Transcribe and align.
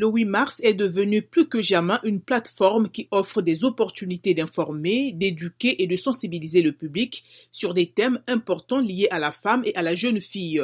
Le 0.00 0.08
8 0.08 0.24
mars 0.24 0.60
est 0.64 0.74
devenu 0.74 1.22
plus 1.22 1.48
que 1.48 1.62
jamais 1.62 1.94
une 2.02 2.20
plateforme 2.20 2.90
qui 2.90 3.06
offre 3.12 3.42
des 3.42 3.62
opportunités 3.62 4.34
d'informer, 4.34 5.12
d'éduquer 5.12 5.80
et 5.80 5.86
de 5.86 5.96
sensibiliser 5.96 6.62
le 6.62 6.72
public 6.72 7.22
sur 7.52 7.74
des 7.74 7.92
thèmes 7.92 8.20
importants 8.26 8.80
liés 8.80 9.06
à 9.12 9.20
la 9.20 9.30
femme 9.30 9.62
et 9.64 9.72
à 9.76 9.82
la 9.82 9.94
jeune 9.94 10.20
fille. 10.20 10.60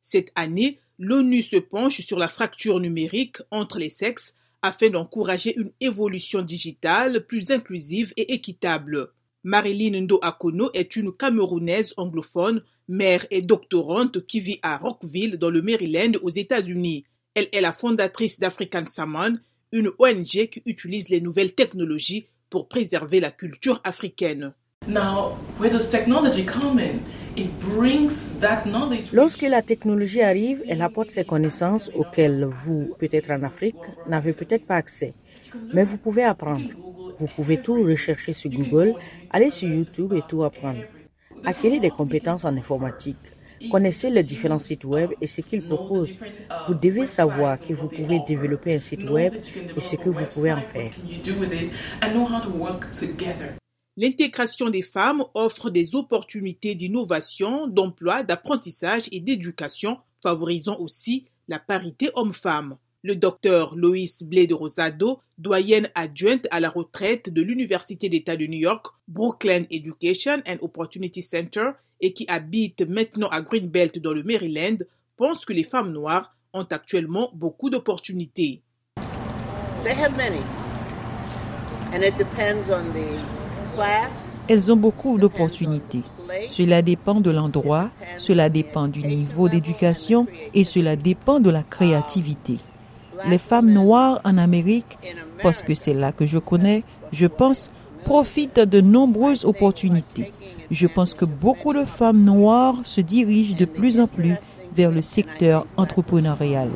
Cette 0.00 0.32
année, 0.34 0.80
l'ONU 0.98 1.44
se 1.44 1.56
penche 1.56 2.00
sur 2.00 2.18
la 2.18 2.26
fracture 2.26 2.80
numérique 2.80 3.36
entre 3.52 3.78
les 3.78 3.88
sexes 3.88 4.34
afin 4.62 4.88
d'encourager 4.88 5.56
une 5.56 5.70
évolution 5.80 6.42
digitale 6.42 7.24
plus 7.24 7.52
inclusive 7.52 8.12
et 8.16 8.32
équitable. 8.32 9.12
Marilyn 9.44 10.00
Ndo 10.00 10.18
Akono 10.22 10.70
est 10.74 10.96
une 10.96 11.12
Camerounaise 11.12 11.94
anglophone, 11.98 12.64
mère 12.88 13.24
et 13.30 13.42
doctorante 13.42 14.26
qui 14.26 14.40
vit 14.40 14.58
à 14.62 14.76
Rockville 14.76 15.38
dans 15.38 15.50
le 15.50 15.62
Maryland 15.62 16.18
aux 16.22 16.30
États-Unis. 16.30 17.04
Elle 17.34 17.48
est 17.52 17.62
la 17.62 17.72
fondatrice 17.72 18.38
d'African 18.40 18.84
Saman, 18.84 19.40
une 19.72 19.88
ONG 19.98 20.48
qui 20.50 20.62
utilise 20.66 21.08
les 21.08 21.22
nouvelles 21.22 21.54
technologies 21.54 22.28
pour 22.50 22.68
préserver 22.68 23.20
la 23.20 23.30
culture 23.30 23.80
africaine. 23.84 24.52
Lorsque 29.14 29.42
la 29.42 29.62
technologie 29.62 30.20
arrive, 30.20 30.62
elle 30.68 30.82
apporte 30.82 31.10
ces 31.10 31.24
connaissances 31.24 31.90
auxquelles 31.94 32.44
vous, 32.44 32.86
peut-être 33.00 33.30
en 33.30 33.42
Afrique, 33.44 33.76
n'avez 34.06 34.34
peut-être 34.34 34.66
pas 34.66 34.76
accès. 34.76 35.14
Mais 35.72 35.84
vous 35.84 35.96
pouvez 35.96 36.24
apprendre. 36.24 36.68
Vous 37.18 37.28
pouvez 37.28 37.62
tout 37.62 37.82
rechercher 37.82 38.34
sur 38.34 38.50
Google, 38.50 38.92
aller 39.30 39.48
sur 39.48 39.70
YouTube 39.70 40.12
et 40.12 40.22
tout 40.28 40.44
apprendre. 40.44 40.82
Acquérir 41.46 41.80
des 41.80 41.90
compétences 41.90 42.44
en 42.44 42.54
informatique, 42.54 43.16
Connaissez 43.70 44.10
les 44.10 44.22
différents 44.22 44.58
sites 44.58 44.84
web 44.84 45.10
et 45.20 45.26
ce 45.26 45.40
qu'ils 45.40 45.66
proposent. 45.66 46.10
Vous 46.66 46.74
devez 46.74 47.06
savoir 47.06 47.60
que 47.60 47.72
vous 47.72 47.88
pouvez 47.88 48.20
développer 48.26 48.74
un 48.74 48.80
site 48.80 49.08
web 49.08 49.34
et 49.76 49.80
ce 49.80 49.96
que 49.96 50.08
vous 50.08 50.24
pouvez 50.32 50.52
en 50.52 50.62
faire. 50.62 50.90
L'intégration 53.96 54.70
des 54.70 54.82
femmes 54.82 55.22
offre 55.34 55.68
des 55.68 55.94
opportunités 55.94 56.74
d'innovation, 56.74 57.66
d'emploi, 57.66 58.22
d'apprentissage 58.22 59.02
et 59.12 59.20
d'éducation, 59.20 59.98
favorisant 60.22 60.78
aussi 60.78 61.26
la 61.48 61.58
parité 61.58 62.08
homme-femme. 62.14 62.78
Le 63.02 63.16
docteur 63.16 63.74
Loïs 63.74 64.22
Blé 64.22 64.46
de 64.46 64.54
Rosado, 64.54 65.20
doyenne 65.36 65.90
adjointe 65.94 66.46
à 66.52 66.60
la 66.60 66.70
retraite 66.70 67.30
de 67.30 67.42
l'Université 67.42 68.08
d'État 68.08 68.36
de 68.36 68.46
New 68.46 68.60
York, 68.60 68.86
Brooklyn 69.08 69.64
Education 69.70 70.40
and 70.46 70.58
Opportunity 70.60 71.20
Center, 71.20 71.72
et 72.02 72.12
qui 72.12 72.26
habite 72.28 72.86
maintenant 72.88 73.28
à 73.28 73.40
Greenbelt 73.40 73.98
dans 74.00 74.12
le 74.12 74.24
Maryland, 74.24 74.76
pense 75.16 75.44
que 75.44 75.52
les 75.52 75.62
femmes 75.62 75.92
noires 75.92 76.34
ont 76.52 76.66
actuellement 76.70 77.30
beaucoup 77.32 77.70
d'opportunités. 77.70 78.60
Elles 84.48 84.72
ont 84.72 84.76
beaucoup 84.76 85.18
d'opportunités. 85.18 86.02
Cela 86.50 86.82
dépend 86.82 87.20
de 87.20 87.30
l'endroit, 87.30 87.90
cela 88.18 88.48
dépend 88.48 88.88
du 88.88 89.06
niveau 89.06 89.48
d'éducation 89.48 90.26
et 90.54 90.64
cela 90.64 90.96
dépend 90.96 91.40
de 91.40 91.50
la 91.50 91.62
créativité. 91.62 92.58
Les 93.28 93.38
femmes 93.38 93.70
noires 93.70 94.20
en 94.24 94.38
Amérique, 94.38 94.98
parce 95.42 95.62
que 95.62 95.74
c'est 95.74 95.94
là 95.94 96.10
que 96.10 96.26
je 96.26 96.38
connais, 96.38 96.82
je 97.12 97.26
pense, 97.26 97.70
profitent 98.04 98.60
de 98.60 98.80
nombreuses 98.80 99.44
opportunités. 99.44 100.32
Je 100.70 100.86
pense 100.86 101.14
que 101.14 101.24
beaucoup 101.24 101.72
de 101.72 101.84
femmes 101.84 102.24
noires 102.24 102.80
se 102.84 103.00
dirigent 103.00 103.56
de 103.56 103.64
plus 103.64 104.00
en 104.00 104.06
plus 104.06 104.36
vers 104.74 104.90
le 104.90 105.02
secteur 105.02 105.66
entrepreneurial. 105.76 106.70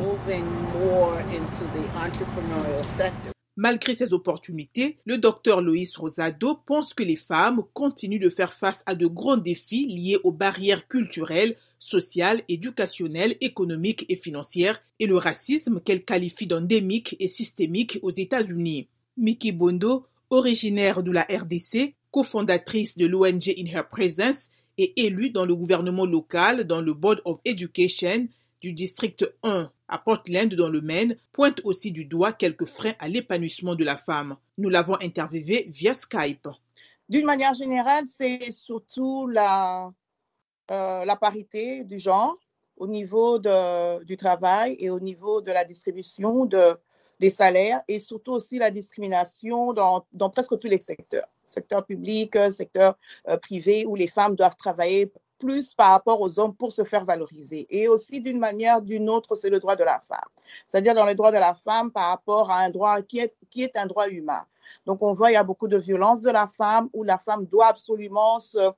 Malgré 3.58 3.94
ces 3.94 4.12
opportunités, 4.12 4.98
le 5.06 5.16
docteur 5.16 5.62
Loïs 5.62 5.96
Rosado 5.96 6.58
pense 6.66 6.92
que 6.92 7.02
les 7.02 7.16
femmes 7.16 7.62
continuent 7.72 8.20
de 8.20 8.28
faire 8.28 8.52
face 8.52 8.82
à 8.84 8.94
de 8.94 9.06
grands 9.06 9.38
défis 9.38 9.86
liés 9.86 10.18
aux 10.24 10.32
barrières 10.32 10.86
culturelles, 10.88 11.56
sociales, 11.78 12.42
éducationnelles, 12.48 13.34
économiques 13.40 14.04
et 14.10 14.16
financières 14.16 14.82
et 14.98 15.06
le 15.06 15.16
racisme 15.16 15.80
qu'elle 15.80 16.04
qualifie 16.04 16.46
d'endémique 16.46 17.16
et 17.18 17.28
systémique 17.28 17.98
aux 18.02 18.10
États-Unis. 18.10 18.88
Mickey 19.16 19.52
Bondo, 19.52 20.06
originaire 20.30 21.02
de 21.02 21.12
la 21.12 21.22
RDC, 21.22 21.94
cofondatrice 22.10 22.96
de 22.98 23.06
l'ONG 23.06 23.52
In 23.58 23.66
Her 23.66 23.88
Presence 23.88 24.50
et 24.78 25.06
élue 25.06 25.30
dans 25.30 25.44
le 25.44 25.56
gouvernement 25.56 26.06
local 26.06 26.64
dans 26.64 26.80
le 26.80 26.92
Board 26.92 27.20
of 27.24 27.38
Education 27.44 28.28
du 28.60 28.72
district 28.72 29.30
1 29.42 29.70
à 29.88 29.98
Portland 29.98 30.52
dans 30.54 30.68
le 30.68 30.80
Maine, 30.80 31.16
pointe 31.32 31.60
aussi 31.64 31.92
du 31.92 32.04
doigt 32.04 32.32
quelques 32.32 32.66
freins 32.66 32.94
à 32.98 33.08
l'épanouissement 33.08 33.74
de 33.74 33.84
la 33.84 33.96
femme. 33.96 34.36
Nous 34.58 34.68
l'avons 34.68 34.96
interviewée 35.00 35.66
via 35.68 35.94
Skype. 35.94 36.48
D'une 37.08 37.24
manière 37.24 37.54
générale, 37.54 38.04
c'est 38.08 38.50
surtout 38.50 39.28
la, 39.28 39.92
euh, 40.70 41.14
parité 41.20 41.84
du 41.84 41.98
genre 41.98 42.36
au 42.76 42.86
niveau 42.86 43.38
du 43.38 44.16
travail 44.16 44.76
et 44.80 44.90
au 44.90 45.00
niveau 45.00 45.40
de 45.40 45.52
la 45.52 45.64
distribution 45.64 46.44
de, 46.44 46.76
des 47.18 47.30
salaires 47.30 47.80
et 47.88 47.98
surtout 47.98 48.32
aussi 48.32 48.58
la 48.58 48.70
discrimination 48.70 49.72
dans, 49.72 50.30
presque 50.30 50.58
tous 50.58 50.68
les 50.68 50.80
secteurs, 50.80 51.26
secteur 51.46 51.84
public, 51.84 52.36
secteur 52.50 52.96
euh, 53.28 53.36
privé, 53.36 53.84
où 53.86 53.94
les 53.94 54.06
femmes 54.08 54.36
doivent 54.36 54.56
travailler 54.56 55.12
plus 55.38 55.74
par 55.74 55.90
rapport 55.90 56.20
aux 56.20 56.38
hommes 56.38 56.54
pour 56.54 56.72
se 56.72 56.84
faire 56.84 57.04
valoriser. 57.04 57.66
Et 57.70 57.88
aussi 57.88 58.20
d'une 58.20 58.38
manière 58.38 58.80
d'une 58.80 59.08
autre, 59.08 59.34
c'est 59.34 59.50
le 59.50 59.60
droit 59.60 59.76
de 59.76 59.84
la 59.84 60.00
femme. 60.00 60.18
C'est-à-dire 60.66 60.94
dans 60.94 61.04
le 61.04 61.14
droit 61.14 61.30
de 61.30 61.36
la 61.36 61.54
femme 61.54 61.90
par 61.90 62.08
rapport 62.10 62.50
à 62.50 62.60
un 62.60 62.70
droit 62.70 63.02
qui 63.02 63.18
est, 63.18 63.34
qui 63.50 63.62
est 63.62 63.76
un 63.76 63.86
droit 63.86 64.08
humain. 64.08 64.44
Donc 64.84 65.02
on 65.02 65.12
voit 65.12 65.30
il 65.30 65.34
y 65.34 65.38
a 65.38 65.44
beaucoup 65.44 65.68
de 65.68 65.76
violence 65.76 66.22
de 66.22 66.30
la 66.30 66.46
femme 66.46 66.88
où 66.92 67.02
la 67.02 67.18
femme 67.18 67.46
doit 67.46 67.66
absolument 67.66 68.40
se, 68.40 68.72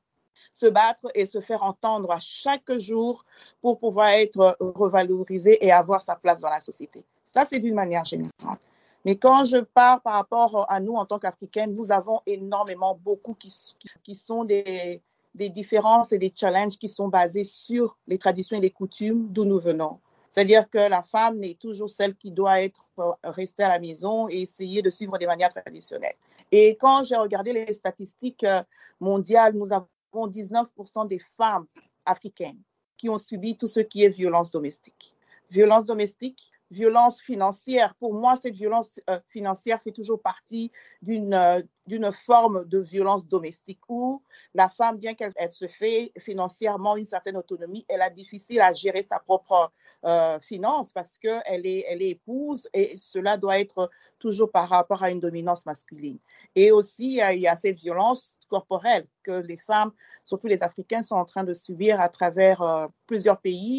se 0.53 0.66
battre 0.66 1.09
et 1.15 1.27
se 1.27 1.41
faire 1.41 1.62
entendre 1.62 2.10
à 2.10 2.21
chaque 2.21 2.72
jour 2.78 3.25
pour 3.60 3.78
pouvoir 3.78 4.09
être 4.09 4.56
revalorisée 4.60 5.65
et 5.65 5.72
avoir 5.72 6.00
sa 6.00 6.16
place 6.16 6.41
dans 6.41 6.50
la 6.50 6.60
société. 6.60 7.04
Ça, 7.33 7.44
c'est 7.44 7.59
d'une 7.59 7.75
manière 7.75 8.05
générale. 8.05 8.59
Mais 9.05 9.16
quand 9.16 9.44
je 9.44 9.59
parle 9.59 10.00
par 10.00 10.15
rapport 10.15 10.66
à 10.69 10.81
nous 10.81 10.94
en 10.94 11.05
tant 11.05 11.19
qu'Africaines, 11.19 11.75
nous 11.75 11.93
avons 11.93 12.21
énormément 12.27 12.99
beaucoup 13.03 13.34
qui, 13.34 14.15
sont 14.15 14.44
des, 14.44 15.00
des 15.34 15.49
différences 15.49 16.12
et 16.12 16.19
des 16.19 16.33
challenges 16.34 16.78
qui 16.78 16.89
sont 16.89 17.09
basés 17.09 17.44
sur 17.44 17.97
les 18.06 18.19
traditions 18.19 18.56
et 18.56 18.61
les 18.61 18.71
coutumes 18.71 19.28
d'où 19.28 19.44
nous 19.44 19.61
venons. 19.61 20.00
C'est-à-dire 20.31 20.69
que 20.69 20.78
la 20.78 21.03
femme 21.03 21.39
n'est 21.39 21.55
toujours 21.55 21.91
celle 21.91 22.15
qui 22.15 22.31
doit 22.31 22.61
être 22.62 22.87
euh, 22.99 23.12
restée 23.25 23.62
à 23.62 23.69
la 23.69 23.78
maison 23.78 24.28
et 24.28 24.43
essayer 24.43 24.83
de 24.83 24.91
suivre 24.91 25.16
des 25.19 25.27
manières 25.27 25.53
traditionnelles. 25.53 26.16
Et 26.53 26.77
quand 26.77 27.03
j'ai 27.05 27.16
regardé 27.16 27.53
les 27.53 27.72
statistiques 27.72 28.45
euh, 28.45 28.62
mondiales, 29.00 29.55
nous 29.55 29.72
avons 29.72 29.87
19% 30.15 31.06
des 31.06 31.19
femmes 31.19 31.66
africaines 32.05 32.60
qui 32.97 33.09
ont 33.09 33.19
subi 33.19 33.56
tout 33.56 33.66
ce 33.66 33.81
qui 33.81 34.05
est 34.05 34.09
violence 34.09 34.50
domestique. 34.50 35.15
Violence 35.50 35.84
domestique, 35.84 36.53
violence 36.70 37.20
financière. 37.20 37.94
Pour 37.94 38.14
moi, 38.14 38.36
cette 38.36 38.54
violence 38.54 39.00
euh, 39.08 39.18
financière 39.28 39.80
fait 39.82 39.92
toujours 39.92 40.20
partie 40.20 40.70
d'une 41.02 41.34
euh, 41.34 41.62
d'une 41.86 42.12
forme 42.12 42.66
de 42.66 42.78
violence 42.78 43.26
domestique 43.26 43.80
où 43.88 44.22
la 44.52 44.68
femme, 44.68 44.98
bien 44.98 45.14
qu'elle 45.14 45.32
se 45.50 45.66
fait 45.66 46.12
financièrement 46.18 46.96
une 46.96 47.06
certaine 47.06 47.38
autonomie, 47.38 47.86
elle 47.88 48.02
a 48.02 48.10
difficile 48.10 48.60
à 48.60 48.74
gérer 48.74 49.02
sa 49.02 49.18
propre 49.18 49.72
euh, 50.04 50.38
finance 50.38 50.92
parce 50.92 51.16
qu'elle 51.16 51.64
est, 51.64 51.86
elle 51.88 52.02
est 52.02 52.10
épouse 52.10 52.68
et 52.74 52.94
cela 52.98 53.38
doit 53.38 53.58
être 53.58 53.90
toujours 54.18 54.50
par 54.50 54.68
rapport 54.68 55.02
à 55.02 55.10
une 55.10 55.20
dominance 55.20 55.64
masculine. 55.64 56.18
Et 56.54 56.72
aussi, 56.72 57.22
il 57.32 57.40
y 57.40 57.48
a 57.48 57.56
cette 57.56 57.78
violence 57.78 58.38
corporelle 58.50 59.06
que 59.22 59.32
les 59.32 59.56
femmes, 59.56 59.92
surtout 60.24 60.46
les 60.46 60.62
Africaines, 60.62 61.02
sont 61.02 61.16
en 61.16 61.24
train 61.24 61.44
de 61.44 61.54
subir 61.54 62.02
à 62.02 62.10
travers 62.10 62.90
plusieurs 63.06 63.40
pays 63.40 63.76